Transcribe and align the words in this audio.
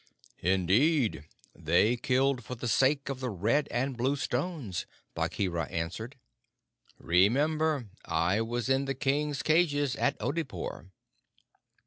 "Indeed, 0.41 1.25
they 1.53 1.95
killed 1.95 2.43
for 2.43 2.55
the 2.55 2.67
sake 2.67 3.07
of 3.07 3.19
the 3.19 3.29
red 3.29 3.67
and 3.69 3.95
blue 3.95 4.15
stones," 4.15 4.87
Bagheera 5.13 5.65
answered. 5.67 6.15
"Remember, 6.97 7.85
I 8.05 8.41
was 8.41 8.67
in 8.67 8.85
the 8.85 8.95
King's 8.95 9.43
cages 9.43 9.95
at 9.97 10.17
Oodeypore." 10.17 10.89